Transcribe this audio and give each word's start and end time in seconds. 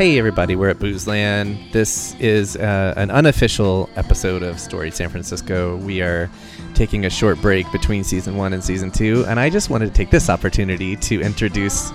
Hey, 0.00 0.18
everybody, 0.18 0.56
we're 0.56 0.70
at 0.70 0.78
Boozeland. 0.78 1.72
This 1.72 2.14
is 2.14 2.56
uh, 2.56 2.94
an 2.96 3.10
unofficial 3.10 3.90
episode 3.96 4.42
of 4.42 4.58
Storied 4.58 4.94
San 4.94 5.10
Francisco. 5.10 5.76
We 5.76 6.00
are 6.00 6.30
taking 6.72 7.04
a 7.04 7.10
short 7.10 7.38
break 7.42 7.70
between 7.70 8.02
season 8.02 8.38
one 8.38 8.54
and 8.54 8.64
season 8.64 8.90
two, 8.90 9.26
and 9.28 9.38
I 9.38 9.50
just 9.50 9.68
wanted 9.68 9.88
to 9.88 9.92
take 9.92 10.08
this 10.08 10.30
opportunity 10.30 10.96
to 10.96 11.20
introduce 11.20 11.92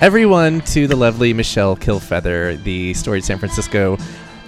everyone 0.00 0.60
to 0.66 0.86
the 0.86 0.94
lovely 0.94 1.32
Michelle 1.32 1.76
Kilfeather, 1.76 2.62
the 2.62 2.94
Storied 2.94 3.24
San 3.24 3.40
Francisco 3.40 3.96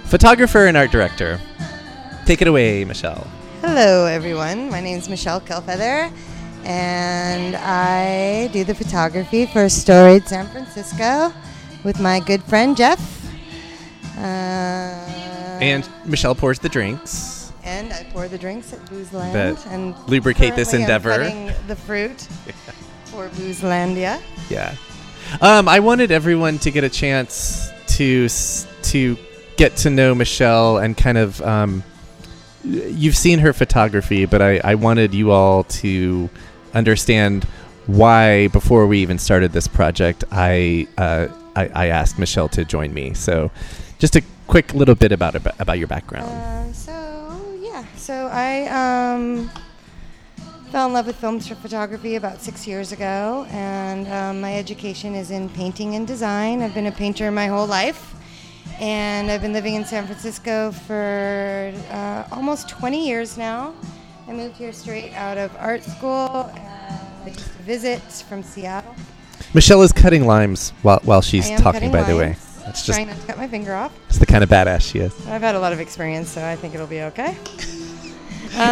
photographer 0.05 0.67
and 0.67 0.77
art 0.77 0.91
director. 0.91 1.37
Take 2.25 2.41
it 2.41 2.47
away, 2.47 2.85
Michelle. 2.85 3.27
Hello, 3.59 4.05
everyone. 4.05 4.69
My 4.69 4.79
name 4.79 4.99
is 4.99 5.09
Michelle 5.09 5.41
Kilfeather, 5.41 6.09
and 6.63 7.57
I 7.57 8.47
do 8.53 8.63
the 8.63 8.73
photography 8.73 9.47
for 9.47 9.67
Storied 9.67 10.29
San 10.29 10.47
Francisco 10.47 11.33
with 11.83 11.99
my 11.99 12.19
good 12.19 12.43
friend 12.43 12.75
Jeff. 12.77 12.99
Uh, 14.17 14.21
And 15.61 15.87
Michelle 16.05 16.35
pours 16.35 16.59
the 16.59 16.69
drinks. 16.69 17.51
and 17.63 17.93
I 17.93 18.03
pour 18.11 18.27
the 18.27 18.37
drinks 18.37 18.73
at 18.73 18.79
Boozeland 18.87 19.33
That 19.33 19.65
and 19.67 19.95
lubricate 20.09 20.55
this 20.55 20.73
endeavor. 20.73 21.17
the 21.67 21.75
fruit 21.75 22.19
for 23.05 23.29
Boozlandia. 23.29 24.19
Yeah. 24.49 24.75
Um, 25.41 25.67
I 25.69 25.79
wanted 25.79 26.11
everyone 26.11 26.57
to 26.59 26.71
get 26.71 26.83
a 26.83 26.89
chance 26.89 27.69
to 27.97 28.27
to 28.83 29.17
get 29.57 29.75
to 29.77 29.89
know 29.89 30.15
Michelle 30.15 30.77
and 30.79 30.97
kind 30.97 31.17
of 31.17 31.41
um, 31.43 31.83
you've 32.63 33.15
seen 33.15 33.39
her 33.39 33.53
photography, 33.53 34.25
but 34.25 34.41
I, 34.41 34.59
I 34.63 34.75
wanted 34.75 35.13
you 35.13 35.31
all 35.31 35.63
to 35.65 36.29
understand 36.73 37.45
why 37.87 38.47
before 38.47 38.87
we 38.87 38.99
even 38.99 39.17
started 39.19 39.51
this 39.51 39.67
project, 39.67 40.23
I 40.31 40.87
uh, 40.97 41.27
I, 41.55 41.69
I 41.73 41.85
asked 41.87 42.17
Michelle 42.17 42.49
to 42.49 42.65
join 42.65 42.93
me. 42.93 43.13
So, 43.13 43.51
just 43.99 44.15
a 44.15 44.23
quick 44.47 44.73
little 44.73 44.95
bit 44.95 45.11
about 45.11 45.35
about 45.59 45.77
your 45.77 45.87
background. 45.87 46.29
Um, 46.29 46.73
so 46.73 47.57
yeah, 47.61 47.85
so 47.95 48.29
I 48.31 48.67
um, 48.67 49.49
fell 50.71 50.87
in 50.87 50.93
love 50.93 51.07
with 51.07 51.17
film 51.17 51.39
ph- 51.39 51.59
photography 51.59 52.15
about 52.15 52.41
six 52.41 52.65
years 52.65 52.91
ago, 52.91 53.45
and 53.51 54.07
um, 54.07 54.41
my 54.41 54.57
education 54.57 55.13
is 55.13 55.31
in 55.31 55.49
painting 55.49 55.95
and 55.95 56.07
design. 56.07 56.61
I've 56.61 56.73
been 56.73 56.87
a 56.87 56.91
painter 56.91 57.29
my 57.31 57.47
whole 57.47 57.67
life, 57.67 58.15
and 58.79 59.29
I've 59.29 59.41
been 59.41 59.53
living 59.53 59.75
in 59.75 59.85
San 59.85 60.05
Francisco 60.05 60.71
for 60.71 61.73
uh, 61.91 62.23
almost 62.31 62.69
20 62.69 63.07
years 63.07 63.37
now. 63.37 63.73
I 64.27 64.33
moved 64.33 64.55
here 64.55 64.71
straight 64.71 65.13
out 65.13 65.37
of 65.37 65.55
art 65.57 65.83
school, 65.83 66.49
and 66.55 67.23
I 67.23 67.27
used 67.27 67.39
to 67.39 67.63
visit 67.63 68.01
from 68.01 68.41
Seattle. 68.41 68.80
Michelle 69.53 69.81
is 69.81 69.91
cutting 69.91 70.25
limes 70.25 70.69
while 70.81 70.99
while 71.03 71.21
she's 71.21 71.49
talking. 71.59 71.91
By 71.91 72.03
the 72.03 72.15
way, 72.15 72.35
that's 72.65 72.85
just 72.85 72.97
trying 72.97 73.07
not 73.07 73.19
to 73.19 73.27
cut 73.27 73.37
my 73.37 73.47
finger 73.47 73.73
off. 73.73 73.91
it's 74.07 74.17
the 74.17 74.25
kind 74.25 74.43
of 74.43 74.49
badass 74.49 74.81
she 74.89 74.99
is. 74.99 75.13
I've 75.27 75.41
had 75.41 75.55
a 75.55 75.59
lot 75.59 75.73
of 75.73 75.79
experience, 75.79 76.29
so 76.29 76.43
I 76.45 76.55
think 76.55 76.73
it'll 76.73 76.87
be 76.87 77.01
okay. 77.03 77.35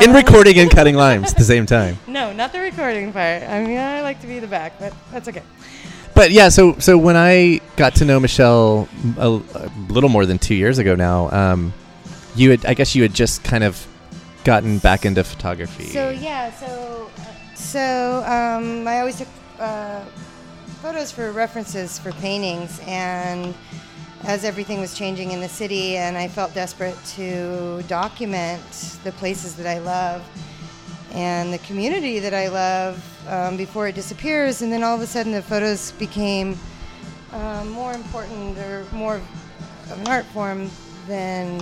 In 0.03 0.09
Um, 0.09 0.15
recording 0.15 0.59
and 0.59 0.69
cutting 0.69 0.95
limes 0.95 1.31
at 1.31 1.37
the 1.37 1.43
same 1.45 1.65
time. 1.65 1.97
No, 2.07 2.33
not 2.33 2.51
the 2.51 2.59
recording 2.59 3.13
part. 3.13 3.43
I 3.43 3.63
mean, 3.63 3.77
I 3.77 4.01
like 4.01 4.19
to 4.21 4.27
be 4.27 4.39
the 4.39 4.47
back, 4.47 4.73
but 4.77 4.93
that's 5.11 5.29
okay. 5.29 5.41
But 6.15 6.31
yeah, 6.31 6.49
so 6.49 6.77
so 6.79 6.97
when 6.97 7.15
I 7.15 7.61
got 7.77 7.95
to 7.95 8.05
know 8.05 8.19
Michelle 8.19 8.89
a, 9.17 9.39
a 9.55 9.71
little 9.87 10.09
more 10.09 10.25
than 10.25 10.37
two 10.37 10.55
years 10.55 10.79
ago 10.79 10.95
now, 10.95 11.29
um, 11.31 11.73
you 12.35 12.51
had 12.51 12.65
I 12.65 12.73
guess 12.73 12.93
you 12.95 13.03
had 13.03 13.13
just 13.13 13.43
kind 13.43 13.63
of 13.63 13.85
gotten 14.43 14.79
back 14.79 15.05
into 15.05 15.23
photography. 15.23 15.85
So 15.85 16.09
yeah, 16.09 16.51
so 16.51 17.09
uh, 17.17 17.55
so 17.55 18.23
um, 18.25 18.85
I 18.87 18.99
always 18.99 19.17
took 19.17 19.29
uh, 19.59 20.03
photos 20.81 21.11
for 21.11 21.33
references 21.33 21.99
for 21.99 22.13
paintings, 22.13 22.79
and 22.87 23.53
as 24.23 24.45
everything 24.45 24.79
was 24.79 24.97
changing 24.97 25.31
in 25.31 25.41
the 25.41 25.49
city, 25.49 25.97
and 25.97 26.17
I 26.17 26.29
felt 26.29 26.53
desperate 26.53 26.95
to 27.15 27.83
document 27.89 28.61
the 29.03 29.11
places 29.13 29.55
that 29.57 29.67
I 29.67 29.79
love 29.79 30.25
and 31.11 31.51
the 31.51 31.57
community 31.59 32.19
that 32.19 32.33
I 32.33 32.47
love 32.47 33.27
um, 33.27 33.57
before 33.57 33.89
it 33.89 33.95
disappears, 33.95 34.61
and 34.61 34.71
then 34.71 34.81
all 34.81 34.95
of 34.95 35.01
a 35.01 35.07
sudden 35.07 35.33
the 35.33 35.41
photos 35.41 35.91
became 35.93 36.57
um, 37.33 37.69
more 37.71 37.91
important 37.91 38.57
or 38.59 38.85
more 38.93 39.15
of 39.15 39.99
an 39.99 40.07
art 40.07 40.25
form 40.27 40.69
than 41.07 41.61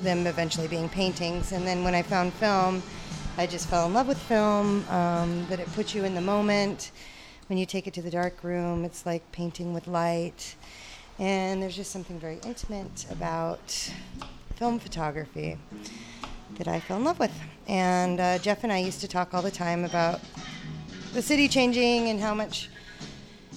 them 0.00 0.26
eventually 0.26 0.66
being 0.66 0.88
paintings. 0.88 1.52
And 1.52 1.66
then 1.66 1.84
when 1.84 1.94
I 1.94 2.00
found 2.00 2.32
film, 2.32 2.82
I 3.36 3.46
just 3.46 3.68
fell 3.68 3.86
in 3.86 3.92
love 3.92 4.08
with 4.08 4.18
film. 4.18 4.88
Um, 4.88 5.46
that 5.48 5.60
it 5.60 5.70
puts 5.74 5.94
you 5.94 6.04
in 6.04 6.14
the 6.14 6.22
moment. 6.22 6.90
When 7.50 7.58
you 7.58 7.66
take 7.66 7.88
it 7.88 7.94
to 7.94 8.02
the 8.02 8.12
dark 8.12 8.44
room, 8.44 8.84
it's 8.84 9.04
like 9.04 9.32
painting 9.32 9.74
with 9.74 9.88
light. 9.88 10.54
And 11.18 11.60
there's 11.60 11.74
just 11.74 11.90
something 11.90 12.16
very 12.20 12.38
intimate 12.46 13.06
about 13.10 13.92
film 14.54 14.78
photography 14.78 15.58
that 16.58 16.68
I 16.68 16.78
fell 16.78 16.98
in 16.98 17.02
love 17.02 17.18
with. 17.18 17.32
And 17.66 18.20
uh, 18.20 18.38
Jeff 18.38 18.62
and 18.62 18.72
I 18.72 18.78
used 18.78 19.00
to 19.00 19.08
talk 19.08 19.34
all 19.34 19.42
the 19.42 19.50
time 19.50 19.84
about 19.84 20.20
the 21.12 21.20
city 21.20 21.48
changing 21.48 22.08
and 22.10 22.20
how 22.20 22.34
much 22.34 22.70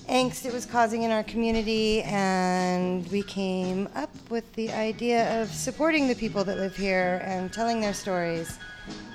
angst 0.09 0.47
it 0.47 0.53
was 0.53 0.65
causing 0.65 1.03
in 1.03 1.11
our 1.11 1.23
community, 1.23 2.01
and 2.01 3.07
we 3.11 3.21
came 3.21 3.87
up 3.93 4.09
with 4.31 4.51
the 4.53 4.71
idea 4.71 5.39
of 5.39 5.49
supporting 5.49 6.07
the 6.07 6.15
people 6.15 6.43
that 6.43 6.57
live 6.57 6.75
here 6.75 7.21
and 7.23 7.53
telling 7.53 7.79
their 7.79 7.93
stories 7.93 8.57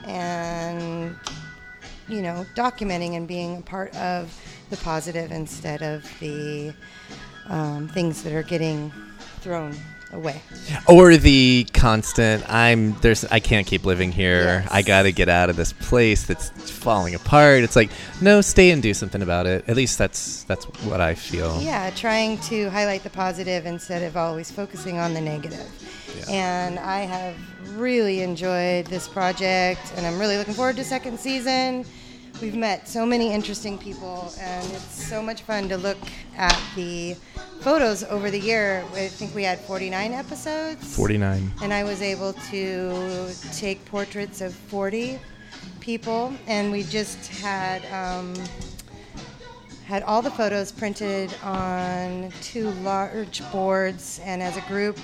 and, 0.05 1.17
you 2.09 2.22
know, 2.22 2.47
documenting 2.55 3.17
and 3.17 3.27
being 3.27 3.56
a 3.56 3.62
part 3.62 3.93
of 3.97 4.33
the 4.71 4.77
positive 4.79 5.31
instead 5.33 5.83
of 5.83 6.05
the 6.21 6.73
um, 7.49 7.89
things 7.89 8.23
that 8.23 8.33
are 8.33 8.43
getting 8.43 8.93
thrown 9.41 9.75
away. 10.12 10.41
or 10.89 11.17
the 11.17 11.67
constant 11.73 12.49
I'm 12.49 12.95
there's 13.01 13.25
I 13.27 13.41
can't 13.41 13.67
keep 13.67 13.84
living 13.84 14.12
here. 14.12 14.62
Yes. 14.62 14.69
I 14.71 14.83
got 14.83 15.03
to 15.03 15.12
get 15.12 15.29
out 15.29 15.51
of 15.51 15.56
this 15.56 15.73
place 15.73 16.25
that's 16.25 16.49
falling 16.71 17.15
apart. 17.15 17.62
It's 17.62 17.77
like 17.77 17.91
no, 18.21 18.41
stay 18.41 18.71
and 18.71 18.83
do 18.83 18.95
something 18.95 19.23
about 19.23 19.47
it. 19.47 19.69
At 19.69 19.77
least 19.77 19.99
that's 19.99 20.45
that's 20.45 20.65
what 20.85 21.00
I 21.00 21.15
feel. 21.15 21.61
Yeah, 21.61 21.91
trying 21.91 22.39
to 22.43 22.71
highlight 22.71 23.03
the 23.03 23.11
positive 23.11 23.67
instead 23.67 24.03
of 24.03 24.17
always 24.17 24.50
focusing 24.50 24.99
on 24.99 25.15
the 25.15 25.21
negative. 25.21 25.69
And 26.29 26.79
I 26.79 27.00
have 27.00 27.37
really 27.79 28.23
enjoyed 28.23 28.87
this 28.87 29.09
project, 29.09 29.93
and 29.97 30.06
I'm 30.06 30.19
really 30.19 30.37
looking 30.37 30.55
forward 30.55 30.77
to 30.77 30.85
second 30.85 31.19
season. 31.19 31.85
We've 32.41 32.54
met 32.54 32.87
so 32.87 33.04
many 33.04 33.32
interesting 33.32 33.78
people, 33.78 34.32
and 34.38 34.65
it's 34.71 35.09
so 35.09 35.21
much 35.21 35.43
fun 35.43 35.69
to 35.71 35.76
look 35.76 35.99
at 36.37 36.56
the 36.76 37.15
photos 37.62 38.04
over 38.04 38.31
the 38.31 38.38
year. 38.38 38.84
I 38.94 39.09
think 39.09 39.34
we 39.34 39.43
had 39.43 39.59
49 39.59 40.12
episodes. 40.12 40.94
49. 40.94 41.53
And 41.62 41.72
I 41.72 41.82
was 41.82 42.00
able 42.00 42.34
to 42.50 43.32
take 43.54 43.84
portraits 43.87 44.41
of 44.41 44.54
40 44.54 45.19
people, 45.81 46.32
and 46.47 46.71
we 46.71 46.84
just 46.84 47.26
had 47.41 47.84
um, 47.87 48.32
had 49.84 50.05
all 50.05 50.22
the 50.22 50.31
photos 50.31 50.70
printed 50.70 51.34
on 51.43 52.32
two 52.41 52.70
large 52.82 53.43
boards, 53.50 54.20
and 54.22 54.44
as 54.44 54.56
a 54.56 54.62
group, 54.62 54.97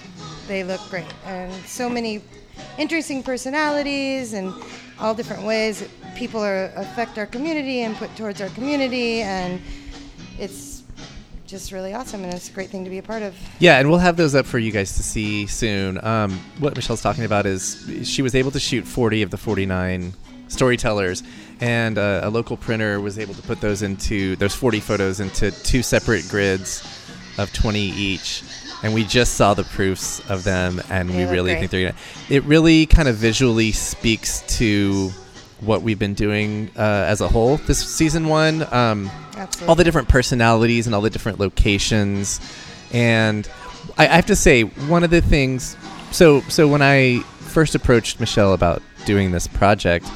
they 0.47 0.63
look 0.63 0.81
great. 0.89 1.13
And 1.27 1.53
so 1.65 1.89
many 1.89 2.23
interesting 2.79 3.25
personalities 3.25 4.35
and 4.35 4.55
all 5.01 5.15
different 5.15 5.43
ways 5.43 5.89
people 6.15 6.43
are, 6.43 6.73
affect 6.77 7.19
our 7.19 7.27
community 7.27 7.81
and 7.83 7.97
put 7.97 8.15
towards 8.17 8.41
our 8.41 8.49
community, 8.51 9.23
and 9.23 9.61
it's 10.39 10.83
just 11.47 11.73
really 11.73 11.93
awesome, 11.93 12.25
and 12.25 12.33
it's 12.33 12.49
a 12.49 12.53
great 12.53 12.71
thing 12.71 12.85
to 12.85 12.91
be 12.91 12.99
a 12.99 13.03
part 13.03 13.23
of. 13.23 13.35
Yeah, 13.59 13.79
and 13.79 13.89
we'll 13.91 13.99
have 13.99 14.17
those 14.17 14.35
up 14.35 14.47
for 14.47 14.59
you 14.59 14.73
guys 14.73 14.97
to 14.97 15.03
see 15.03 15.47
soon. 15.47 16.03
Um, 16.05 16.39
what 16.59 16.75
Michelle's 16.75 17.03
talking 17.03 17.25
about 17.25 17.47
is 17.47 17.87
she 18.05 18.23
was 18.23 18.35
able 18.35 18.51
to 18.53 18.61
shoot 18.61 18.87
40 18.87 19.23
of 19.23 19.31
the 19.31 19.37
49 19.37 20.13
storytellers, 20.49 21.23
and 21.61 21.99
uh, 21.99 22.21
a 22.25 22.31
local 22.31 22.57
printer 22.57 23.01
was 23.01 23.19
able 23.19 23.35
to 23.35 23.43
put 23.43 23.61
those 23.61 23.83
into 23.83 24.37
those 24.37 24.55
40 24.55 24.81
photos 24.81 25.21
into 25.21 25.51
two 25.51 25.83
separate 25.83 26.27
grids 26.29 26.83
of 27.39 27.53
20 27.53 27.79
each. 27.81 28.43
And 28.83 28.93
we 28.93 29.05
just 29.05 29.35
saw 29.35 29.55
the 29.55 29.65
proofs 29.65 30.21
of 30.29 30.45
them, 30.45 30.81
and 30.91 31.09
They 31.09 31.25
we 31.25 31.31
really 31.33 31.53
great. 31.53 31.61
think 31.61 31.71
they're 31.71 31.93
gonna. 31.93 31.99
It 32.29 32.45
really 32.45 32.85
kind 32.85 33.09
of 33.09 33.17
visually 33.17 33.73
speaks 33.73 34.43
to 34.59 35.11
what 35.61 35.83
we've 35.83 35.99
been 35.99 36.15
doing 36.15 36.71
uh, 36.77 36.81
as 36.81 37.21
a 37.21 37.29
whole 37.29 37.57
this 37.59 37.79
season 37.79 38.29
one. 38.29 38.67
Um, 38.73 39.11
all 39.67 39.75
the 39.75 39.85
different 39.85 40.09
personalities 40.09 40.87
and 40.87 40.95
all 40.95 41.01
the 41.01 41.11
different 41.11 41.39
locations. 41.41 42.41
And 42.93 43.49
I, 43.99 44.05
I 44.07 44.15
have 44.17 44.27
to 44.27 44.37
say 44.37 44.63
one 44.63 45.05
of 45.05 45.11
the 45.11 45.21
things 45.21 45.77
so 46.11 46.41
so 46.43 46.69
when 46.69 46.81
i 46.81 47.19
first 47.41 47.75
approached 47.75 48.21
michelle 48.21 48.53
about 48.55 48.81
doing 49.05 49.33
this 49.33 49.47
project 49.49 50.07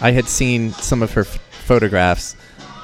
i 0.00 0.10
had 0.10 0.26
seen 0.26 0.70
some 0.72 1.02
of 1.02 1.12
her 1.12 1.20
f- 1.22 1.38
photographs 1.66 2.34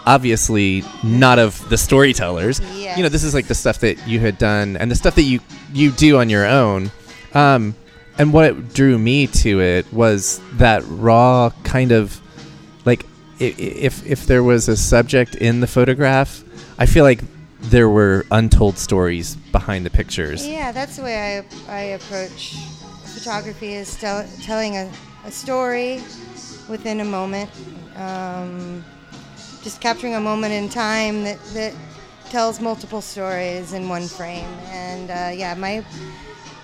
obviously 0.07 0.83
not 1.05 1.39
of 1.39 1.69
the 1.69 1.77
storytellers. 1.77 2.61
You 2.97 3.03
know 3.03 3.11
this 3.11 3.25
is 3.25 3.35
like 3.35 3.47
the 3.47 3.55
stuff 3.55 3.81
that 3.81 4.09
you 4.09 4.21
had 4.21 4.39
done 4.39 4.77
and 4.79 4.91
the 4.91 4.95
stuff 4.95 5.15
that 5.17 5.23
you 5.23 5.41
you 5.75 5.91
do 5.91 6.19
on 6.19 6.31
your 6.31 6.47
own. 6.47 6.91
Um, 7.35 7.75
and 8.19 8.33
what 8.33 8.75
drew 8.75 8.99
me 8.99 9.27
to 9.29 9.61
it 9.61 9.91
was 9.93 10.41
that 10.55 10.83
raw 10.87 11.51
kind 11.63 11.93
of 11.93 12.21
like 12.85 13.07
if 13.39 14.05
if 14.07 14.27
there 14.27 14.43
was 14.43 14.69
a 14.69 14.77
subject 14.77 15.37
in 15.37 15.61
the 15.61 15.67
photograph, 15.67 16.43
I 16.79 16.87
feel 16.87 17.05
like 17.05 17.21
there 17.61 17.89
were 17.89 18.27
untold 18.31 18.79
stories 18.79 19.37
behind 19.53 19.87
the 19.87 19.91
pictures. 19.91 20.47
Yeah, 20.47 20.73
that's 20.73 20.97
the 20.97 21.03
way 21.03 21.39
I, 21.69 21.73
I 21.73 21.81
approach 21.81 22.57
photography 23.05 23.75
is 23.75 23.97
tell, 23.97 24.25
telling 24.43 24.77
a, 24.77 24.91
a 25.25 25.31
story 25.31 26.01
within 26.69 27.01
a 27.01 27.05
moment. 27.05 27.51
Um, 27.97 28.85
just 29.63 29.81
capturing 29.81 30.15
a 30.15 30.21
moment 30.21 30.53
in 30.53 30.69
time 30.69 31.25
that, 31.25 31.43
that 31.47 31.75
tells 32.31 32.61
multiple 32.61 33.01
stories 33.01 33.73
in 33.73 33.89
one 33.89 34.07
frame. 34.07 34.49
And 34.67 35.11
uh, 35.11 35.31
yeah, 35.35 35.55
my 35.55 35.85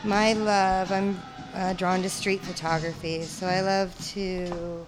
my 0.04 0.34
love, 0.34 0.92
I'm 0.92 1.20
uh, 1.54 1.72
drawn 1.74 2.02
to 2.02 2.10
street 2.10 2.40
photography, 2.40 3.22
so 3.22 3.46
I 3.46 3.60
love 3.60 3.96
to 4.12 4.84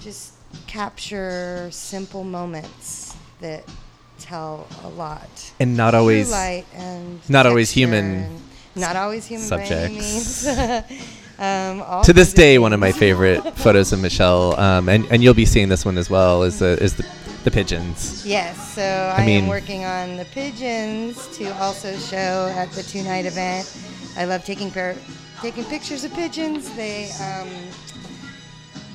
just 0.00 0.34
capture 0.66 1.68
simple 1.70 2.24
moments 2.24 3.16
that 3.40 3.64
tell 4.18 4.66
a 4.84 4.88
lot. 4.88 5.52
And 5.60 5.76
not 5.76 5.94
always 5.94 6.30
light 6.30 6.66
and 6.74 7.20
not 7.28 7.46
always 7.46 7.70
human 7.70 8.40
not 8.74 8.96
always 8.96 9.26
human 9.26 9.46
subjects. 9.46 10.46
um, 11.38 11.82
all 11.82 12.04
to 12.04 12.12
this 12.12 12.32
day, 12.32 12.58
one 12.58 12.72
of 12.72 12.80
my 12.80 12.92
favorite 12.92 13.40
photos 13.56 13.92
of 13.92 14.00
Michelle, 14.00 14.58
um, 14.58 14.88
and 14.88 15.06
and 15.10 15.22
you'll 15.22 15.34
be 15.34 15.46
seeing 15.46 15.68
this 15.68 15.84
one 15.84 15.98
as 15.98 16.08
well, 16.08 16.42
is 16.42 16.58
the 16.58 16.82
is 16.82 16.94
the, 16.94 17.06
the 17.44 17.50
pigeons. 17.50 18.24
Yes, 18.26 18.74
so 18.74 19.14
I, 19.16 19.26
mean- 19.26 19.44
am 19.44 19.48
working 19.48 19.84
on 19.84 20.16
the 20.16 20.24
pigeons 20.26 21.26
to 21.38 21.46
also 21.60 21.96
show 21.96 22.52
at 22.54 22.70
the 22.72 22.82
two 22.82 23.02
night 23.02 23.26
event. 23.26 23.76
I 24.16 24.24
love 24.24 24.44
taking 24.44 24.70
par- 24.70 24.96
taking 25.40 25.64
pictures 25.64 26.04
of 26.04 26.12
pigeons. 26.14 26.74
They 26.74 27.10
um, 27.20 27.48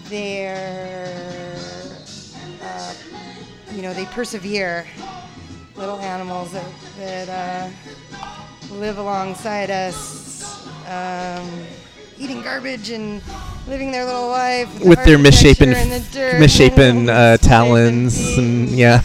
they're 0.05 1.55
uh, 2.61 2.93
you 3.73 3.81
know 3.81 3.93
they 3.93 4.05
persevere. 4.05 4.85
Little 5.75 5.97
animals 5.99 6.51
that 6.51 6.71
that 6.99 7.29
uh, 7.29 8.73
live 8.75 8.99
alongside 8.99 9.71
us, 9.71 10.67
um, 10.87 11.49
eating 12.19 12.43
garbage 12.43 12.91
and 12.91 13.23
living 13.67 13.91
their 13.91 14.05
little 14.05 14.27
life 14.27 14.71
the 14.79 14.87
With 14.87 15.03
their 15.03 15.17
misshapen, 15.17 15.71
the 15.71 16.37
misshapen 16.39 17.09
uh, 17.09 17.37
talons, 17.37 18.37
and 18.37 18.69
yeah. 18.69 19.01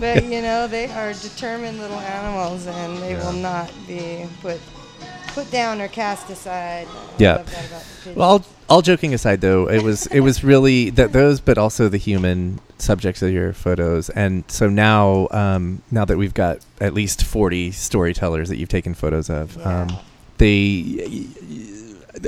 but 0.00 0.24
you 0.24 0.42
know 0.42 0.66
they 0.66 0.90
are 0.90 1.12
determined 1.12 1.78
little 1.78 2.00
animals 2.00 2.66
and 2.66 2.98
they 2.98 3.14
will 3.14 3.32
not 3.32 3.72
be 3.86 4.26
put 4.42 4.60
put 5.34 5.50
down 5.50 5.80
or 5.80 5.88
cast 5.88 6.28
aside 6.30 6.86
I 6.88 7.22
Yeah. 7.22 7.36
love 7.36 7.50
that 7.50 7.66
about 7.66 7.80
the 7.82 7.96
pigeons. 7.98 8.16
Well, 8.16 8.28
all, 8.30 8.44
all 8.68 8.82
joking 8.82 9.14
aside, 9.14 9.40
though, 9.40 9.68
it 9.68 9.82
was 9.82 10.06
it 10.08 10.20
was 10.20 10.42
really 10.44 10.90
that 10.90 11.12
those, 11.12 11.40
but 11.40 11.58
also 11.58 11.88
the 11.88 11.98
human 11.98 12.60
subjects 12.78 13.20
of 13.22 13.30
your 13.32 13.52
photos, 13.52 14.08
and 14.10 14.44
so 14.48 14.68
now 14.68 15.28
um, 15.32 15.82
now 15.90 16.04
that 16.04 16.16
we've 16.16 16.34
got 16.34 16.58
at 16.80 16.94
least 16.94 17.24
forty 17.24 17.70
storytellers 17.72 18.48
that 18.48 18.56
you've 18.56 18.68
taken 18.68 18.94
photos 18.94 19.28
of, 19.28 19.56
Yeah. 19.56 19.82
um, 19.82 19.98
they 20.38 21.26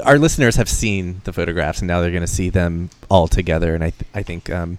our 0.04 0.18
listeners 0.18 0.56
have 0.56 0.68
seen 0.68 1.20
the 1.24 1.32
photographs, 1.32 1.80
and 1.80 1.88
now 1.88 2.00
they're 2.00 2.10
going 2.10 2.22
to 2.22 2.26
see 2.26 2.50
them 2.50 2.90
all 3.10 3.28
together, 3.28 3.74
and 3.74 3.82
I 3.84 3.90
th- 3.90 4.08
I 4.14 4.22
think 4.22 4.50
um, 4.50 4.78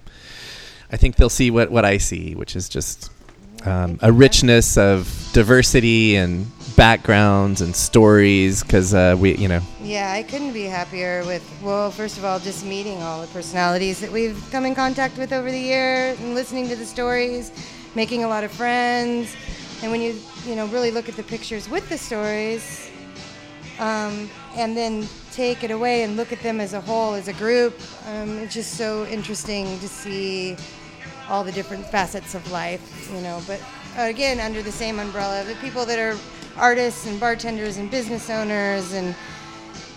I 0.91 0.97
think 0.97 1.15
they'll 1.17 1.29
see 1.29 1.51
what 1.51 1.71
what 1.71 1.85
I 1.85 1.97
see, 1.97 2.35
which 2.35 2.55
is 2.55 2.67
just 2.69 3.09
um, 3.65 3.97
a 4.01 4.11
richness 4.11 4.77
of 4.77 5.29
diversity 5.33 6.15
and 6.15 6.47
backgrounds 6.75 7.61
and 7.61 7.75
stories 7.75 8.63
because 8.63 8.93
uh, 8.93 9.15
we 9.19 9.35
you 9.35 9.47
know 9.47 9.61
yeah 9.81 10.11
i 10.11 10.23
couldn't 10.23 10.53
be 10.53 10.63
happier 10.63 11.23
with 11.25 11.43
well 11.61 11.91
first 11.91 12.17
of 12.17 12.25
all 12.25 12.39
just 12.39 12.65
meeting 12.65 13.01
all 13.01 13.21
the 13.21 13.27
personalities 13.27 13.99
that 13.99 14.11
we've 14.11 14.43
come 14.51 14.65
in 14.65 14.73
contact 14.73 15.17
with 15.17 15.31
over 15.31 15.51
the 15.51 15.59
year 15.59 16.15
and 16.19 16.35
listening 16.35 16.67
to 16.67 16.75
the 16.75 16.85
stories 16.85 17.51
making 17.95 18.23
a 18.23 18.27
lot 18.27 18.43
of 18.43 18.51
friends 18.51 19.35
and 19.81 19.91
when 19.91 20.01
you 20.01 20.15
you 20.45 20.55
know 20.55 20.65
really 20.67 20.91
look 20.91 21.07
at 21.07 21.15
the 21.15 21.23
pictures 21.23 21.69
with 21.69 21.87
the 21.89 21.97
stories 21.97 22.89
um, 23.79 24.29
and 24.55 24.77
then 24.77 25.07
take 25.31 25.63
it 25.63 25.71
away 25.71 26.03
and 26.03 26.15
look 26.15 26.31
at 26.31 26.39
them 26.41 26.59
as 26.59 26.73
a 26.73 26.81
whole, 26.81 27.13
as 27.13 27.27
a 27.27 27.33
group. 27.33 27.79
Um, 28.07 28.37
it's 28.37 28.53
just 28.53 28.75
so 28.77 29.05
interesting 29.07 29.65
to 29.79 29.87
see 29.87 30.55
all 31.27 31.43
the 31.43 31.51
different 31.51 31.85
facets 31.87 32.35
of 32.35 32.49
life, 32.51 33.09
you 33.13 33.21
know. 33.21 33.41
But 33.47 33.61
again, 33.97 34.39
under 34.39 34.61
the 34.61 34.71
same 34.71 34.99
umbrella, 34.99 35.43
the 35.43 35.55
people 35.55 35.85
that 35.85 35.99
are 35.99 36.17
artists 36.57 37.07
and 37.07 37.19
bartenders 37.19 37.77
and 37.77 37.89
business 37.89 38.29
owners 38.29 38.93
and 38.93 39.15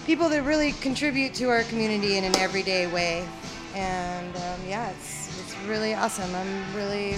people 0.06 0.28
that 0.28 0.42
really 0.42 0.72
contribute 0.72 1.34
to 1.34 1.48
our 1.50 1.62
community 1.64 2.16
in 2.16 2.24
an 2.24 2.36
everyday 2.36 2.86
way. 2.86 3.26
And 3.74 4.34
um, 4.36 4.60
yeah, 4.66 4.90
it's 4.90 5.38
it's 5.40 5.56
really 5.66 5.94
awesome. 5.94 6.34
I'm 6.34 6.74
really 6.74 7.16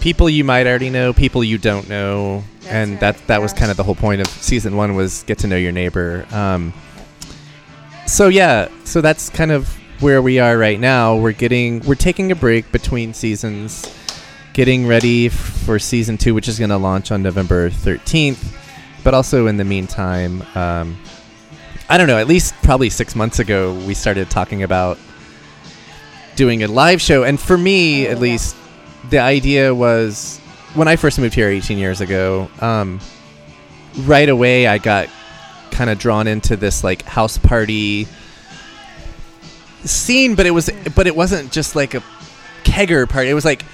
people 0.00 0.28
you 0.28 0.42
might 0.42 0.66
already 0.66 0.90
know, 0.90 1.12
people 1.12 1.44
you 1.44 1.58
don't 1.58 1.88
know, 1.88 2.42
That's 2.62 2.72
and 2.72 2.90
right, 2.92 3.00
that 3.00 3.26
that 3.28 3.42
was 3.42 3.52
kind 3.52 3.70
of 3.70 3.76
the 3.76 3.84
whole 3.84 3.94
point 3.94 4.20
of 4.20 4.26
season 4.26 4.76
one 4.76 4.96
was 4.96 5.22
get 5.24 5.38
to 5.38 5.46
know 5.46 5.56
your 5.56 5.72
neighbor. 5.72 6.26
Um, 6.32 6.72
so 8.06 8.28
yeah, 8.28 8.68
so 8.84 9.00
that's 9.00 9.30
kind 9.30 9.52
of 9.52 9.68
where 10.00 10.20
we 10.20 10.40
are 10.40 10.58
right 10.58 10.80
now. 10.80 11.16
We're 11.16 11.32
getting 11.32 11.80
we're 11.80 11.94
taking 11.94 12.32
a 12.32 12.34
break 12.34 12.72
between 12.72 13.14
seasons, 13.14 13.86
getting 14.52 14.86
ready 14.86 15.28
for 15.28 15.78
season 15.78 16.18
two, 16.18 16.34
which 16.34 16.48
is 16.48 16.58
going 16.58 16.70
to 16.70 16.76
launch 16.76 17.10
on 17.10 17.22
November 17.22 17.70
thirteenth. 17.70 18.58
But 19.04 19.14
also 19.14 19.46
in 19.46 19.56
the 19.56 19.64
meantime, 19.64 20.42
um, 20.54 20.96
I 21.88 21.98
don't 21.98 22.06
know. 22.06 22.18
At 22.18 22.28
least 22.28 22.54
probably 22.62 22.88
six 22.90 23.16
months 23.16 23.38
ago, 23.38 23.74
we 23.86 23.94
started 23.94 24.30
talking 24.30 24.62
about 24.62 24.98
doing 26.36 26.62
a 26.62 26.68
live 26.68 27.00
show, 27.00 27.24
and 27.24 27.38
for 27.38 27.58
me, 27.58 28.06
at 28.06 28.18
least, 28.18 28.56
the 29.10 29.18
idea 29.18 29.74
was 29.74 30.38
when 30.74 30.88
I 30.88 30.96
first 30.96 31.18
moved 31.18 31.34
here 31.34 31.48
18 31.48 31.78
years 31.78 32.00
ago. 32.00 32.48
Um, 32.60 33.00
right 34.04 34.28
away, 34.28 34.66
I 34.66 34.78
got 34.78 35.08
kind 35.70 35.90
of 35.90 35.98
drawn 35.98 36.26
into 36.26 36.56
this 36.56 36.84
like 36.84 37.02
house 37.02 37.38
party 37.38 38.06
scene, 39.84 40.34
but 40.34 40.46
it 40.46 40.50
was 40.50 40.70
but 40.94 41.06
it 41.06 41.16
wasn't 41.16 41.50
just 41.50 41.74
like 41.74 41.94
a 41.94 42.02
kegger 42.64 43.08
party. 43.08 43.28
It 43.28 43.34
was 43.34 43.44
like 43.44 43.64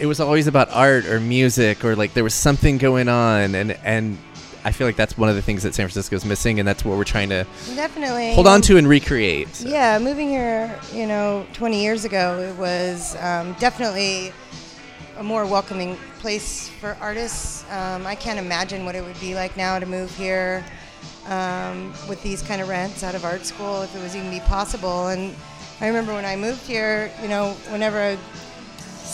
it 0.00 0.06
was 0.06 0.20
always 0.20 0.46
about 0.46 0.70
art 0.70 1.06
or 1.06 1.20
music 1.20 1.84
or 1.84 1.94
like 1.96 2.14
there 2.14 2.24
was 2.24 2.34
something 2.34 2.78
going 2.78 3.08
on, 3.08 3.54
and 3.54 3.72
and 3.84 4.18
I 4.64 4.72
feel 4.72 4.86
like 4.86 4.96
that's 4.96 5.16
one 5.18 5.28
of 5.28 5.34
the 5.36 5.42
things 5.42 5.62
that 5.64 5.74
San 5.74 5.86
Francisco 5.86 6.16
is 6.16 6.24
missing, 6.24 6.58
and 6.58 6.66
that's 6.66 6.84
what 6.84 6.96
we're 6.96 7.04
trying 7.04 7.28
to 7.30 7.46
definitely 7.74 8.34
hold 8.34 8.46
on 8.46 8.60
to 8.62 8.76
and 8.78 8.88
recreate. 8.88 9.54
So- 9.54 9.68
Yeah, 9.68 9.98
moving 9.98 10.28
here, 10.28 10.78
you 10.92 11.06
know, 11.06 11.46
20 11.52 11.82
years 11.82 12.04
ago, 12.04 12.38
it 12.40 12.56
was 12.58 13.14
um, 13.20 13.52
definitely 13.60 14.32
a 15.18 15.22
more 15.22 15.44
welcoming 15.46 15.96
place 16.20 16.68
for 16.80 16.96
artists. 17.00 17.64
Um, 17.70 18.06
I 18.06 18.14
can't 18.14 18.38
imagine 18.38 18.84
what 18.86 18.94
it 18.94 19.04
would 19.04 19.20
be 19.20 19.34
like 19.34 19.56
now 19.56 19.78
to 19.78 19.86
move 19.86 20.10
here 20.16 20.64
um, 21.26 21.92
with 22.08 22.22
these 22.22 22.42
kind 22.42 22.60
of 22.60 22.68
rents 22.68 23.02
out 23.02 23.14
of 23.14 23.24
art 23.24 23.44
school, 23.46 23.82
if 23.82 23.94
it 23.94 24.02
was 24.02 24.16
even 24.16 24.30
be 24.30 24.40
possible. 24.40 25.08
And 25.08 25.34
I 25.80 25.86
remember 25.88 26.14
when 26.14 26.24
I 26.24 26.36
moved 26.36 26.62
here, 26.66 27.12
you 27.22 27.28
know, 27.28 27.50
whenever 27.68 27.98
I 28.00 28.18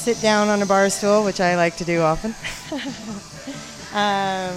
sit 0.00 0.21
down 0.23 0.49
on 0.49 0.62
a 0.62 0.66
bar 0.66 0.88
stool, 0.88 1.25
which 1.25 1.42
I 1.42 1.57
like 1.57 1.76
to 1.76 1.85
do 1.85 2.00
often. 2.00 2.35
um, 3.95 4.57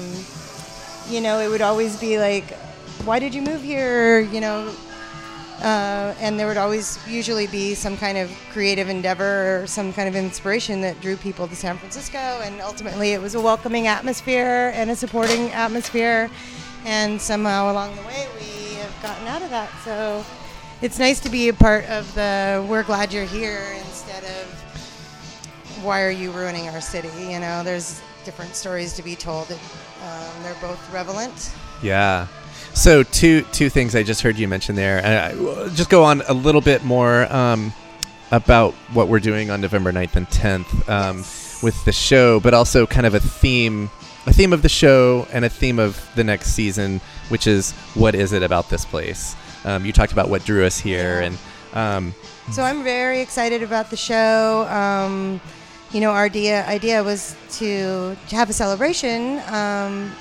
you 1.11 1.19
know, 1.19 1.39
it 1.41 1.49
would 1.49 1.61
always 1.61 1.99
be 1.99 2.17
like, 2.17 2.53
why 3.03 3.19
did 3.19 3.35
you 3.35 3.41
move 3.41 3.61
here? 3.61 4.21
You 4.21 4.39
know, 4.39 4.73
uh, 5.59 6.15
and 6.21 6.39
there 6.39 6.47
would 6.47 6.55
always 6.55 6.97
usually 7.05 7.47
be 7.47 7.73
some 7.75 7.97
kind 7.97 8.17
of 8.17 8.31
creative 8.53 8.87
endeavor 8.87 9.63
or 9.63 9.67
some 9.67 9.91
kind 9.91 10.07
of 10.07 10.15
inspiration 10.15 10.79
that 10.79 11.01
drew 11.01 11.17
people 11.17 11.45
to 11.49 11.57
San 11.57 11.77
Francisco. 11.77 12.17
And 12.17 12.61
ultimately, 12.61 13.11
it 13.11 13.21
was 13.21 13.35
a 13.35 13.41
welcoming 13.41 13.85
atmosphere 13.85 14.71
and 14.73 14.89
a 14.91 14.95
supporting 14.95 15.51
atmosphere. 15.51 16.29
And 16.85 17.19
somehow 17.19 17.69
along 17.69 17.97
the 17.97 18.01
way, 18.03 18.27
we 18.39 18.75
have 18.75 19.03
gotten 19.03 19.27
out 19.27 19.41
of 19.41 19.49
that. 19.49 19.69
So 19.83 20.23
it's 20.81 20.99
nice 20.99 21.19
to 21.19 21.29
be 21.29 21.49
a 21.49 21.53
part 21.53 21.83
of 21.89 22.13
the 22.15 22.65
we're 22.69 22.83
glad 22.83 23.11
you're 23.11 23.25
here 23.25 23.75
instead 23.85 24.23
of 24.23 24.62
why 25.83 26.01
are 26.03 26.11
you 26.11 26.31
ruining 26.31 26.67
our 26.69 26.81
city? 26.81 27.09
You 27.19 27.39
know, 27.39 27.63
there's 27.63 28.01
different 28.25 28.55
stories 28.55 28.93
to 28.93 29.03
be 29.03 29.15
told. 29.15 29.51
Um, 29.51 30.43
they're 30.43 30.55
both 30.61 30.79
relevant. 30.93 31.51
Yeah. 31.81 32.27
So 32.73 33.03
two 33.03 33.41
two 33.51 33.69
things 33.69 33.95
I 33.95 34.03
just 34.03 34.21
heard 34.21 34.37
you 34.37 34.47
mention 34.47 34.75
there. 34.75 35.05
I, 35.05 35.35
well, 35.35 35.69
just 35.69 35.89
go 35.89 36.03
on 36.03 36.21
a 36.27 36.33
little 36.33 36.61
bit 36.61 36.83
more 36.83 37.31
um, 37.33 37.73
about 38.31 38.73
what 38.93 39.07
we're 39.07 39.19
doing 39.19 39.49
on 39.51 39.61
November 39.61 39.91
9th 39.91 40.15
and 40.15 40.27
10th 40.27 40.89
um, 40.89 41.17
Yes. 41.17 41.61
with 41.61 41.83
the 41.85 41.91
show, 41.91 42.39
but 42.39 42.53
also 42.53 42.87
kind 42.87 43.05
of 43.05 43.13
a 43.13 43.19
theme, 43.19 43.89
a 44.25 44.33
theme 44.33 44.53
of 44.53 44.61
the 44.63 44.69
show 44.69 45.27
and 45.31 45.45
a 45.45 45.49
theme 45.49 45.77
of 45.77 46.03
the 46.15 46.23
next 46.23 46.53
season, 46.53 46.99
which 47.29 47.45
is 47.45 47.73
what 47.93 48.15
is 48.15 48.33
it 48.33 48.41
about 48.41 48.69
this 48.69 48.85
place? 48.85 49.35
Um, 49.65 49.85
you 49.85 49.91
talked 49.93 50.11
about 50.13 50.29
what 50.29 50.43
drew 50.45 50.65
us 50.65 50.79
here, 50.79 51.21
Yeah. 51.21 51.27
and 51.27 51.37
um, 51.73 52.15
So 52.51 52.63
I'm 52.63 52.83
very 52.83 53.21
excited 53.21 53.61
about 53.61 53.89
the 53.91 53.97
show. 53.97 54.65
Um, 54.69 55.39
you 55.93 56.01
know, 56.01 56.11
our 56.11 56.25
idea 56.25 56.65
idea 56.65 57.03
was 57.03 57.35
to, 57.59 58.15
to 58.29 58.35
have 58.35 58.49
a 58.49 58.53
celebration 58.53 59.39
um, 59.47 60.11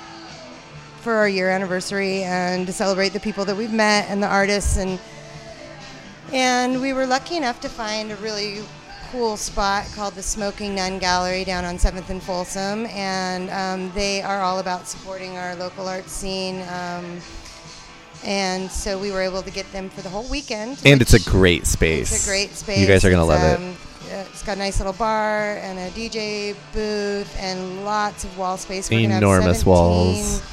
for 1.01 1.13
our 1.13 1.27
year 1.27 1.49
anniversary 1.49 2.23
and 2.23 2.65
to 2.67 2.73
celebrate 2.73 3.09
the 3.09 3.19
people 3.19 3.43
that 3.45 3.55
we've 3.57 3.73
met 3.73 4.09
and 4.09 4.21
the 4.21 4.27
artists 4.27 4.77
and 4.77 4.99
and 6.31 6.81
we 6.81 6.93
were 6.93 7.05
lucky 7.05 7.37
enough 7.37 7.59
to 7.61 7.69
find 7.69 8.11
a 8.11 8.15
really 8.17 8.61
cool 9.11 9.37
spot 9.37 9.85
called 9.93 10.15
the 10.15 10.23
Smoking 10.23 10.73
Nun 10.73 10.97
Gallery 10.97 11.43
down 11.43 11.65
on 11.65 11.77
7th 11.77 12.09
and 12.09 12.23
Folsom, 12.23 12.87
and 12.87 13.49
um, 13.51 13.91
they 13.93 14.23
are 14.23 14.41
all 14.41 14.57
about 14.57 14.87
supporting 14.87 15.37
our 15.37 15.55
local 15.55 15.87
art 15.87 16.09
scene. 16.09 16.63
Um, 16.69 17.19
and 18.25 18.71
so 18.71 18.97
we 18.97 19.11
were 19.11 19.21
able 19.21 19.43
to 19.43 19.51
get 19.51 19.71
them 19.71 19.89
for 19.89 20.01
the 20.01 20.09
whole 20.09 20.27
weekend. 20.29 20.81
And 20.85 20.99
it's 21.01 21.13
a 21.13 21.29
great 21.29 21.67
space. 21.67 22.11
It's 22.11 22.25
a 22.25 22.29
great 22.29 22.49
space. 22.51 22.79
You 22.79 22.87
guys 22.87 23.05
are 23.05 23.11
gonna 23.11 23.25
love 23.25 23.43
it. 23.43 23.63
um, 23.63 23.71
uh, 23.73 23.82
It's 24.21 24.43
got 24.43 24.57
a 24.57 24.59
nice 24.59 24.79
little 24.79 24.93
bar 24.93 25.57
and 25.57 25.79
a 25.79 25.89
DJ 25.91 26.55
booth 26.71 27.35
and 27.39 27.83
lots 27.83 28.23
of 28.23 28.37
wall 28.37 28.57
space. 28.57 28.89
We're 28.89 29.09
Enormous 29.09 29.65
walls. 29.65 30.43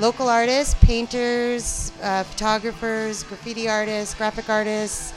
Local 0.00 0.28
artists, 0.28 0.74
painters, 0.84 1.92
uh, 2.02 2.24
photographers, 2.24 3.22
graffiti 3.22 3.68
artists, 3.68 4.14
graphic 4.14 4.48
artists. 4.50 5.12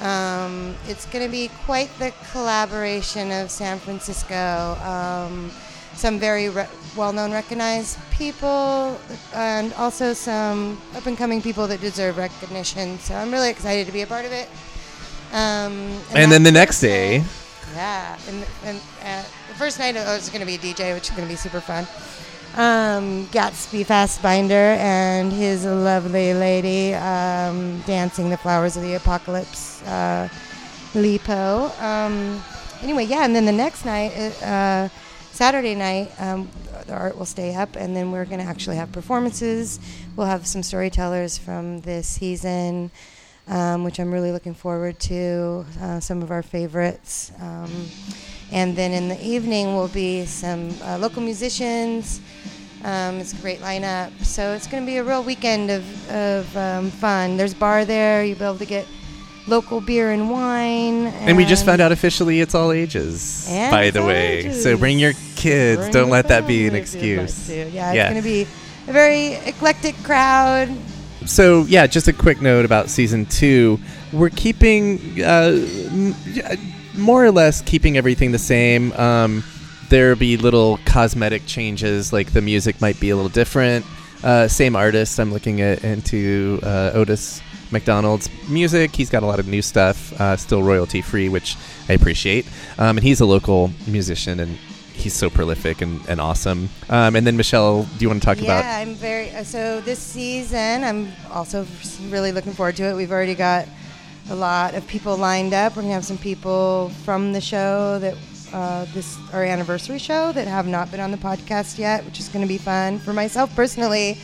Um, 0.00 0.74
it's 0.86 1.06
going 1.06 1.24
to 1.24 1.30
be 1.30 1.50
quite 1.64 1.90
the 1.98 2.12
collaboration 2.32 3.30
of 3.30 3.50
San 3.50 3.78
Francisco. 3.78 4.76
Um, 4.82 5.50
some 5.94 6.18
very 6.18 6.48
re- 6.48 6.66
well-known, 6.96 7.32
recognized 7.32 7.98
people, 8.10 8.98
and 9.34 9.72
also 9.74 10.12
some 10.12 10.80
up-and-coming 10.96 11.42
people 11.42 11.66
that 11.66 11.80
deserve 11.80 12.16
recognition. 12.16 12.98
So 13.00 13.14
I'm 13.16 13.30
really 13.32 13.50
excited 13.50 13.86
to 13.86 13.92
be 13.92 14.02
a 14.02 14.06
part 14.06 14.24
of 14.24 14.32
it. 14.32 14.48
Um, 15.32 16.00
And 16.14 16.32
then 16.32 16.42
the 16.42 16.52
next 16.52 16.80
day, 16.80 17.22
yeah, 17.74 18.18
and, 18.28 18.46
and 18.64 18.80
uh, 19.02 19.22
the 19.48 19.54
first 19.54 19.78
night 19.78 19.94
oh, 19.96 20.16
it's 20.16 20.30
going 20.30 20.40
to 20.40 20.46
be 20.46 20.54
a 20.54 20.58
DJ, 20.58 20.94
which 20.94 21.04
is 21.04 21.10
going 21.10 21.28
to 21.28 21.32
be 21.32 21.36
super 21.36 21.60
fun. 21.60 21.86
Um, 22.54 23.26
Gatsby 23.26 23.84
Fastbinder 23.84 24.76
and 24.78 25.32
his 25.32 25.64
lovely 25.64 26.34
lady 26.34 26.94
um, 26.94 27.80
dancing 27.82 28.30
the 28.30 28.36
flowers 28.36 28.76
of 28.76 28.82
the 28.82 28.94
apocalypse, 28.94 29.82
uh, 29.86 30.28
Lipo. 30.94 31.70
Um, 31.80 32.42
anyway, 32.82 33.04
yeah, 33.04 33.24
and 33.24 33.36
then 33.36 33.44
the 33.44 33.52
next 33.52 33.84
night, 33.84 34.10
uh, 34.42 34.88
Saturday 35.30 35.74
night, 35.74 36.10
um, 36.18 36.48
the 36.86 36.94
art 36.94 37.16
will 37.16 37.26
stay 37.26 37.54
up, 37.54 37.76
and 37.76 37.94
then 37.94 38.10
we're 38.10 38.24
going 38.24 38.40
to 38.40 38.46
actually 38.46 38.76
have 38.76 38.90
performances. 38.90 39.78
We'll 40.16 40.26
have 40.26 40.46
some 40.46 40.62
storytellers 40.62 41.38
from 41.38 41.82
this 41.82 42.08
season 42.08 42.90
um, 43.48 43.84
which 43.84 43.98
I'm 43.98 44.12
really 44.12 44.32
looking 44.32 44.54
forward 44.54 44.98
to. 45.00 45.64
Uh, 45.80 46.00
some 46.00 46.22
of 46.22 46.30
our 46.30 46.42
favorites. 46.42 47.32
Um, 47.40 47.70
and 48.50 48.74
then 48.76 48.92
in 48.92 49.08
the 49.08 49.22
evening 49.26 49.74
will 49.74 49.88
be 49.88 50.24
some 50.24 50.70
uh, 50.82 50.98
local 50.98 51.22
musicians. 51.22 52.20
Um, 52.84 53.16
it's 53.16 53.32
a 53.32 53.36
great 53.42 53.58
lineup. 53.60 54.10
So 54.24 54.52
it's 54.52 54.66
going 54.66 54.84
to 54.84 54.86
be 54.86 54.98
a 54.98 55.04
real 55.04 55.22
weekend 55.22 55.70
of, 55.70 56.10
of 56.10 56.56
um, 56.56 56.90
fun. 56.90 57.36
There's 57.36 57.54
bar 57.54 57.84
there. 57.84 58.24
You'll 58.24 58.38
be 58.38 58.44
able 58.44 58.58
to 58.58 58.66
get 58.66 58.86
local 59.46 59.80
beer 59.80 60.10
and 60.12 60.30
wine. 60.30 61.06
and 61.06 61.36
we 61.36 61.44
just 61.44 61.64
found 61.64 61.80
out 61.80 61.90
officially 61.90 62.40
it's 62.40 62.54
all 62.54 62.70
ages, 62.70 63.46
And 63.48 63.70
by 63.72 63.90
the 63.90 64.04
way. 64.04 64.38
ages. 64.40 64.62
So 64.62 64.76
bring 64.76 64.98
your 64.98 65.14
kids. 65.36 65.80
Bring 65.80 65.92
Don't 65.92 66.06
your 66.06 66.12
let 66.12 66.28
that 66.28 66.46
be 66.46 66.66
an 66.66 66.72
family 66.72 66.80
if 66.82 66.94
you'd 66.94 67.18
like 67.18 67.28
excuse. 67.28 67.50
Yeah, 67.50 67.92
Yeah. 67.92 68.04
it's 68.04 68.12
going 68.12 68.22
to 68.22 68.28
be 68.28 68.42
a 68.88 68.92
very 68.92 69.26
eclectic 69.48 69.96
crowd. 70.04 70.68
So 71.28 71.64
yeah, 71.68 71.86
just 71.86 72.08
a 72.08 72.12
quick 72.12 72.40
note 72.40 72.64
about 72.64 72.88
season 72.88 73.26
two. 73.26 73.78
We're 74.14 74.30
keeping 74.30 75.22
uh, 75.22 75.66
more 76.96 77.22
or 77.22 77.30
less 77.30 77.60
keeping 77.60 77.98
everything 77.98 78.32
the 78.32 78.38
same. 78.38 78.92
Um, 78.94 79.44
there'll 79.90 80.16
be 80.16 80.38
little 80.38 80.78
cosmetic 80.86 81.44
changes, 81.46 82.14
like 82.14 82.32
the 82.32 82.40
music 82.40 82.80
might 82.80 82.98
be 82.98 83.10
a 83.10 83.14
little 83.16 83.28
different. 83.28 83.84
Uh, 84.24 84.48
same 84.48 84.74
artist. 84.74 85.20
I'm 85.20 85.30
looking 85.30 85.60
at 85.60 85.84
into 85.84 86.60
uh, 86.62 86.92
Otis 86.94 87.42
McDonald's 87.70 88.30
music. 88.48 88.96
He's 88.96 89.10
got 89.10 89.22
a 89.22 89.26
lot 89.26 89.38
of 89.38 89.46
new 89.46 89.60
stuff, 89.60 90.18
uh, 90.18 90.34
still 90.36 90.62
royalty 90.62 91.02
free, 91.02 91.28
which 91.28 91.56
I 91.90 91.92
appreciate. 91.92 92.46
Um, 92.78 92.96
and 92.96 93.04
he's 93.04 93.20
a 93.20 93.26
local 93.26 93.70
musician 93.86 94.40
and. 94.40 94.58
He's 94.98 95.14
so 95.14 95.30
prolific 95.30 95.80
and, 95.80 96.00
and 96.08 96.20
awesome. 96.20 96.68
Um, 96.88 97.14
and 97.14 97.24
then 97.24 97.36
Michelle, 97.36 97.84
do 97.84 97.98
you 98.00 98.08
want 98.08 98.20
to 98.20 98.26
talk 98.26 98.38
yeah, 98.38 98.44
about 98.44 98.64
Yeah, 98.64 98.78
I'm 98.78 98.94
very 98.96 99.30
uh, 99.30 99.44
so 99.44 99.80
this 99.80 100.00
season. 100.00 100.82
I'm 100.82 101.12
also 101.30 101.66
really 102.08 102.32
looking 102.32 102.52
forward 102.52 102.74
to 102.76 102.82
it. 102.82 102.96
We've 102.96 103.12
already 103.12 103.36
got 103.36 103.68
a 104.28 104.34
lot 104.34 104.74
of 104.74 104.84
people 104.88 105.16
lined 105.16 105.54
up. 105.54 105.76
We're 105.76 105.82
gonna 105.82 105.94
have 105.94 106.04
some 106.04 106.18
people 106.18 106.90
from 107.04 107.32
the 107.32 107.40
show 107.40 108.00
that 108.00 108.16
uh, 108.52 108.86
this 108.92 109.16
our 109.32 109.44
anniversary 109.44 109.98
show 109.98 110.32
that 110.32 110.48
have 110.48 110.66
not 110.66 110.90
been 110.90 111.00
on 111.00 111.12
the 111.12 111.16
podcast 111.16 111.78
yet, 111.78 112.04
which 112.04 112.18
is 112.18 112.28
gonna 112.28 112.48
be 112.48 112.58
fun 112.58 112.98
for 112.98 113.12
myself 113.12 113.54
personally. 113.54 114.18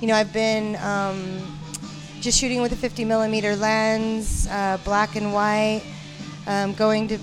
You 0.00 0.06
know, 0.06 0.14
I've 0.14 0.32
been 0.32 0.76
um, 0.76 1.58
just 2.20 2.38
shooting 2.38 2.62
with 2.62 2.70
a 2.70 2.76
50 2.76 3.04
millimeter 3.04 3.56
lens, 3.56 4.46
uh, 4.48 4.78
black 4.84 5.16
and 5.16 5.34
white, 5.34 5.82
um, 6.46 6.74
going 6.74 7.08
to 7.08 7.18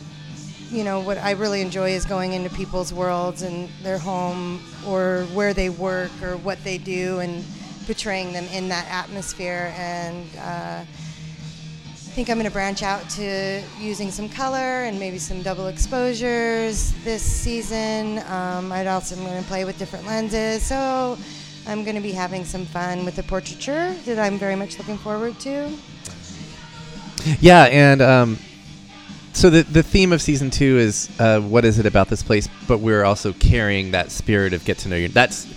you 0.72 0.84
know 0.84 1.00
what 1.00 1.18
I 1.18 1.32
really 1.32 1.62
enjoy 1.62 1.92
is 1.92 2.06
going 2.06 2.34
into 2.34 2.50
people's 2.50 2.94
worlds 2.94 3.42
and 3.42 3.70
their 3.82 3.98
home 3.98 4.62
or 4.86 5.24
where 5.34 5.54
they 5.54 5.70
work 5.70 6.12
or 6.22 6.38
what 6.38 6.64
they 6.64 6.78
do 6.78 7.20
and 7.20 7.44
portraying 7.86 8.34
them 8.34 8.46
in 8.54 8.70
that 8.70 8.88
atmosphere 8.90 9.74
and 9.76 10.28
uh, 10.38 10.84
I 12.10 12.12
think 12.12 12.30
I'm 12.30 12.38
going 12.38 12.46
to 12.46 12.52
branch 12.52 12.84
out 12.84 13.08
to 13.12 13.62
using 13.80 14.12
some 14.12 14.28
color 14.30 14.58
and 14.58 15.00
maybe 15.00 15.20
some 15.20 15.42
double 15.42 15.68
exposures 15.68 16.92
this 17.04 17.22
season. 17.22 18.20
Um, 18.28 18.72
I'd 18.72 18.88
also 18.88 19.16
I'm 19.16 19.24
going 19.24 19.42
to 19.42 19.48
play 19.48 19.64
with 19.64 19.78
different 19.78 20.06
lenses, 20.06 20.64
so 20.64 21.18
I'm 21.68 21.84
going 21.84 21.96
to 21.96 22.02
be 22.02 22.12
having 22.12 22.46
some 22.46 22.66
fun 22.66 23.06
with 23.06 23.16
the 23.16 23.24
portraiture 23.24 23.94
that 24.06 24.18
I'm 24.18 24.40
very 24.40 24.56
much 24.56 24.80
looking 24.80 24.98
forward 24.98 25.40
to. 25.42 25.72
Yeah, 27.40 27.66
and 27.66 28.02
um, 28.02 28.40
so 29.40 29.50
the 29.50 29.64
the 29.64 29.84
theme 29.84 30.12
of 30.12 30.22
season 30.22 30.50
two 30.50 30.78
is 30.78 31.10
uh, 31.20 31.40
what 31.40 31.64
is 31.66 31.80
it 31.80 31.86
about 31.86 32.10
this 32.10 32.22
place? 32.24 32.48
But 32.68 32.80
we're 32.80 33.04
also 33.06 33.32
carrying 33.34 33.92
that 33.92 34.12
spirit 34.12 34.54
of 34.54 34.66
get 34.66 34.78
to 34.80 34.90
know 34.90 34.96
your. 34.98 35.10
That's 35.10 35.48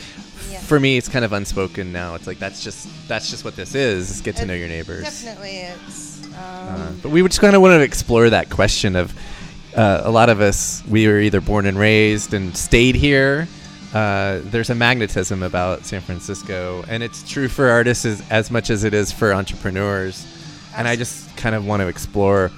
Yeah. 0.51 0.59
for 0.61 0.79
me. 0.79 0.97
It's 0.97 1.09
kind 1.09 1.25
of 1.25 1.33
unspoken 1.33 1.93
now. 1.93 2.15
It's 2.15 2.27
like 2.27 2.39
that's 2.39 2.63
just 2.63 2.87
that's 3.09 3.29
just 3.31 3.45
what 3.45 3.57
this 3.57 3.75
is. 3.75 4.11
Is 4.11 4.21
get 4.21 4.37
to 4.37 4.43
It- 4.43 4.47
know 4.47 4.55
your 4.55 4.69
neighbors. 4.69 5.03
Definitely, 5.05 5.57
it's. 5.59 6.21
Um, 6.27 6.33
Uh, 6.39 6.91
but 7.03 7.11
we 7.11 7.23
just 7.23 7.41
kind 7.41 7.57
of 7.57 7.63
want 7.63 7.73
to 7.79 7.83
explore 7.83 8.31
that 8.31 8.51
question 8.51 8.95
of 8.97 9.13
uh, 9.77 10.03
a 10.05 10.11
lot 10.11 10.29
of 10.29 10.41
us. 10.41 10.83
We 10.89 11.07
were 11.09 11.19
either 11.21 11.41
born 11.41 11.67
and 11.67 11.79
raised 11.79 12.35
and 12.35 12.57
stayed 12.57 12.95
here. 12.95 13.49
Uh, 13.93 14.39
there's 14.45 14.71
a 14.71 14.75
magnetism 14.75 15.43
about 15.43 15.85
San 15.87 16.01
Francisco, 16.03 16.85
and 16.89 17.03
it's 17.03 17.23
true 17.29 17.49
for 17.49 17.69
artists 17.69 18.05
as, 18.07 18.23
as 18.31 18.51
much 18.51 18.71
as 18.71 18.85
it 18.85 18.95
is 18.95 19.11
for 19.13 19.35
entrepreneurs. 19.35 20.25
And 20.77 20.89
I 20.89 20.97
just 20.97 21.37
kind 21.37 21.55
of 21.55 21.67
want 21.67 21.81
to 21.83 21.89
explore 21.89 22.51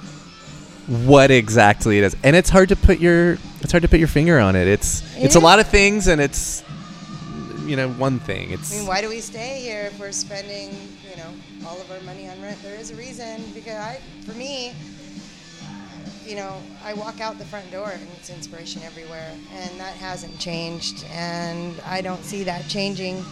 what 0.87 1.31
exactly 1.31 1.97
it 1.97 2.03
is, 2.03 2.15
and 2.23 2.35
it's 2.35 2.49
hard 2.49 2.69
to 2.69 2.75
put 2.75 2.99
your 2.99 3.37
it's 3.61 3.71
hard 3.71 3.81
to 3.83 3.89
put 3.89 3.99
your 3.99 4.07
finger 4.07 4.39
on 4.39 4.55
it. 4.55 4.67
It's 4.67 5.01
It 5.15 5.25
it's 5.25 5.35
a 5.35 5.39
lot 5.39 5.59
of 5.59 5.67
things, 5.67 6.07
and 6.07 6.21
it's 6.21 6.63
you 7.65 7.75
know 7.75 7.89
one 7.89 8.19
thing. 8.19 8.51
It's 8.51 8.73
I 8.73 8.77
mean, 8.77 8.87
why 8.87 9.01
do 9.01 9.09
we 9.09 9.19
stay 9.19 9.59
here 9.61 9.85
if 9.85 9.99
we're 9.99 10.11
spending, 10.11 10.69
you 11.09 11.17
know, 11.17 11.29
all 11.67 11.79
of 11.81 11.91
our 11.91 11.99
money 12.01 12.29
on 12.29 12.39
rent? 12.41 12.61
There 12.61 12.75
is 12.75 12.91
a 12.91 12.95
reason 12.95 13.43
because 13.53 13.75
I, 13.75 13.99
for 14.25 14.33
me, 14.37 14.73
you 16.25 16.35
know, 16.35 16.61
I 16.83 16.93
walk 16.93 17.19
out 17.19 17.37
the 17.39 17.45
front 17.45 17.71
door 17.71 17.89
and 17.89 18.07
it's 18.17 18.29
inspiration 18.29 18.83
everywhere, 18.83 19.31
and 19.53 19.79
that 19.79 19.95
hasn't 19.95 20.37
changed, 20.39 21.05
and 21.11 21.73
I 21.85 22.01
don't 22.01 22.23
see 22.23 22.43
that 22.43 22.67
changing. 22.67 23.23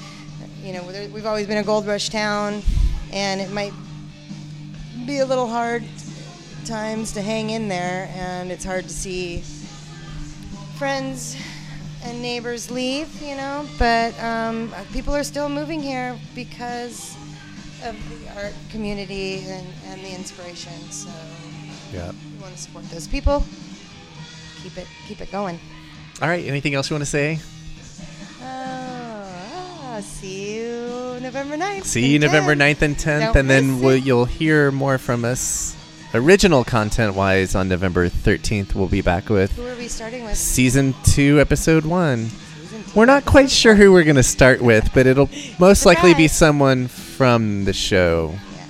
You 0.63 0.73
know, 0.73 1.09
we've 1.13 1.25
always 1.25 1.45
been 1.45 1.57
a 1.57 1.63
gold 1.63 1.85
rush 1.85 2.09
town, 2.09 2.63
and 3.11 3.39
it 3.39 3.51
might 3.51 3.73
be 5.05 5.19
a 5.19 5.25
little 5.25 5.47
hard 5.47 5.83
times 6.65 7.11
to 7.13 7.21
hang 7.21 7.49
in 7.49 7.67
there, 7.67 8.09
and 8.15 8.51
it's 8.51 8.65
hard 8.65 8.83
to 8.85 8.89
see 8.89 9.43
friends 10.77 11.37
and 12.03 12.21
neighbors 12.21 12.69
leave, 12.69 13.21
you 13.21 13.35
know, 13.35 13.65
but 13.79 14.17
um, 14.21 14.73
people 14.91 15.15
are 15.15 15.23
still 15.23 15.49
moving 15.49 15.81
here 15.81 16.17
because 16.35 17.15
of 17.83 17.95
the 18.09 18.41
art 18.41 18.53
community 18.69 19.43
and, 19.47 19.67
and 19.87 20.01
the 20.01 20.13
inspiration. 20.13 20.73
So 20.89 21.09
yeah. 21.93 22.11
we 22.11 22.41
want 22.41 22.55
to 22.55 22.61
support 22.61 22.89
those 22.89 23.07
people. 23.07 23.43
Keep 24.61 24.77
it, 24.77 24.87
keep 25.07 25.21
it 25.21 25.31
going. 25.31 25.59
All 26.21 26.27
right. 26.27 26.45
Anything 26.45 26.75
else 26.75 26.89
you 26.89 26.95
want 26.95 27.03
to 27.03 27.09
say? 27.09 27.39
Oh, 28.41 28.45
ah, 28.45 29.99
see 30.01 30.57
you 30.57 31.19
November 31.21 31.57
9th. 31.57 31.83
See 31.83 32.07
you 32.07 32.15
and 32.15 32.23
November 32.23 32.55
10th. 32.55 32.75
9th 32.75 32.81
and 32.81 32.95
10th, 32.95 33.19
Don't 33.19 33.35
and 33.37 33.49
then 33.49 33.79
we'll, 33.79 33.97
you'll 33.97 34.25
hear 34.25 34.71
more 34.71 34.97
from 34.97 35.25
us. 35.25 35.75
Original 36.15 36.63
content 36.63 37.15
wise 37.15 37.55
on 37.55 37.67
November 37.67 38.07
13th, 38.07 38.75
we'll 38.75 38.87
be 38.87 39.01
back 39.01 39.29
with 39.29 39.51
Who 39.53 39.65
are 39.67 39.75
we 39.75 39.87
starting 39.87 40.23
with? 40.25 40.37
season 40.37 40.93
2, 41.05 41.39
episode 41.39 41.85
1. 41.85 42.29
Two, 42.29 42.77
We're 42.93 43.07
not 43.07 43.25
quite 43.25 43.49
sure 43.49 43.73
who 43.73 43.91
we're 43.91 44.03
going 44.03 44.17
to 44.17 44.23
start 44.23 44.61
with, 44.61 44.91
but 44.93 45.07
it'll 45.07 45.29
most 45.57 45.87
likely 45.87 46.13
be 46.13 46.27
Surprise. 46.27 46.37
someone 46.37 46.87
from 46.87 47.65
the 47.65 47.73
show. 47.73 48.29
Yeah. 48.35 48.65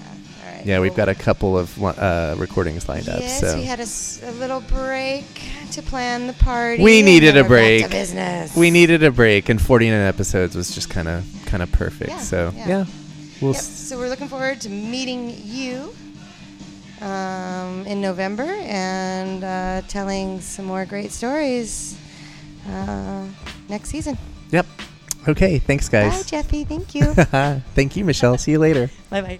All 0.47 0.55
right. 0.55 0.65
Yeah, 0.65 0.79
we've 0.79 0.95
got 0.95 1.09
a 1.09 1.15
couple 1.15 1.57
of 1.57 1.77
li- 1.77 1.93
uh, 1.97 2.35
recordings 2.37 2.87
lined 2.87 3.09
up. 3.09 3.19
Yes, 3.19 3.41
So 3.41 3.57
we 3.57 3.65
had 3.65 3.79
a, 3.79 3.83
s- 3.83 4.21
a 4.23 4.31
little 4.31 4.61
break 4.61 5.25
to 5.71 5.81
plan 5.81 6.27
the 6.27 6.33
party. 6.33 6.81
We 6.81 6.99
and 6.99 7.05
needed 7.07 7.35
then 7.35 7.45
a 7.45 7.49
we're 7.49 7.57
back 7.57 7.65
break. 7.65 7.83
to 7.83 7.89
business. 7.89 8.55
we 8.55 8.71
needed 8.71 9.03
a 9.03 9.11
break, 9.11 9.49
and 9.49 9.61
49 9.61 9.99
episodes 9.99 10.55
was 10.55 10.73
just 10.73 10.89
kind 10.89 11.09
of 11.09 11.25
kind 11.47 11.61
of 11.61 11.69
perfect. 11.73 12.11
Yeah, 12.11 12.19
so 12.19 12.53
yeah. 12.55 12.67
yeah, 12.67 12.85
we'll 13.41 13.51
Yep, 13.51 13.59
s- 13.59 13.67
so 13.89 13.97
we're 13.97 14.07
looking 14.07 14.29
forward 14.29 14.61
to 14.61 14.69
meeting 14.69 15.35
you 15.43 15.93
um, 17.01 17.85
in 17.87 17.93
in 17.93 18.01
November 18.01 18.43
and 18.43 19.43
uh, 19.43 19.81
telling 19.87 20.41
some 20.41 20.65
more 20.65 20.85
great 20.85 21.11
stories 21.11 21.97
uh, 22.67 23.25
next 23.69 23.89
season. 23.89 24.17
Yep. 24.51 24.65
Okay. 25.27 25.59
Thanks, 25.59 25.89
guys. 25.89 26.11
Bye, 26.11 26.17
guys. 26.17 26.29
Jeffy. 26.29 26.63
Thank 26.65 26.95
you. 26.95 27.13
Thank 27.75 27.95
you, 27.95 28.03
Michelle. 28.05 28.37
See 28.37 28.51
you 28.51 28.59
later. 28.59 28.89
bye 29.09 29.21
bye. 29.21 29.39